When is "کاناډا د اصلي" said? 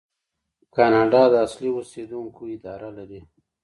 0.75-1.69